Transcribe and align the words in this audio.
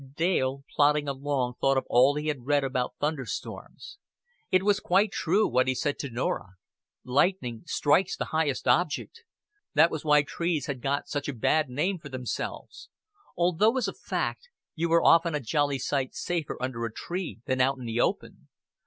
Dale 0.15 0.63
plodding 0.67 1.07
along 1.07 1.57
thought 1.61 1.77
of 1.77 1.85
all 1.87 2.15
he 2.15 2.25
had 2.29 2.47
read 2.47 2.63
about 2.63 2.95
thunder 2.99 3.27
storms. 3.27 3.99
It 4.49 4.63
was 4.63 4.79
quite 4.79 5.11
true, 5.11 5.47
what 5.47 5.67
he 5.67 5.75
said 5.75 5.99
to 5.99 6.09
Norah. 6.09 6.55
Lightning 7.03 7.61
strikes 7.67 8.17
the 8.17 8.25
highest 8.33 8.67
object. 8.67 9.21
That 9.75 9.91
was 9.91 10.03
why 10.03 10.23
trees 10.23 10.65
had 10.65 10.81
got 10.81 11.07
such 11.07 11.27
a 11.27 11.35
bad 11.35 11.69
name 11.69 11.99
for 11.99 12.09
themselves; 12.09 12.89
although, 13.37 13.77
as 13.77 13.87
a 13.87 13.93
fact, 13.93 14.49
you 14.73 14.89
were 14.89 15.03
often 15.05 15.35
a 15.35 15.39
jolly 15.39 15.77
sight 15.77 16.15
safer 16.15 16.57
under 16.59 16.83
a 16.83 16.91
tree 16.91 17.41
than 17.45 17.61
out 17.61 17.77
in 17.77 17.85
the 17.85 18.01
open. 18.01 18.47